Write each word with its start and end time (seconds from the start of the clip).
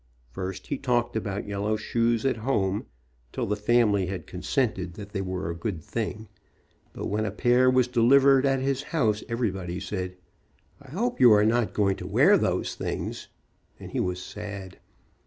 First 0.31 0.65
he 0.65 0.79
talked 0.79 1.15
about 1.15 1.45
yellow 1.47 1.75
shoes 1.75 2.25
at 2.25 2.37
home, 2.37 2.87
until 3.29 3.45
the 3.45 3.55
fam 3.55 3.89
ily 3.89 4.07
had 4.07 4.25
consented 4.25 4.95
that 4.95 5.09
they 5.11 5.21
were 5.21 5.51
a 5.51 5.55
good 5.55 5.83
thing, 5.83 6.27
but 6.91 7.05
when 7.05 7.23
a 7.23 7.29
pair 7.29 7.69
was 7.69 7.87
delivered 7.87 8.43
at 8.43 8.59
his 8.61 8.81
house 8.97 9.23
everybody 9.29 9.79
said, 9.79 10.17
"I 10.81 10.89
hope 10.89 11.19
you 11.19 11.31
are 11.33 11.45
not 11.45 11.73
going 11.73 11.97
to 11.97 12.07
wear 12.07 12.35
those 12.35 12.73
things," 12.73 13.27
and 13.79 13.91
he 13.91 13.99
was 13.99 14.19
sad. 14.19 14.79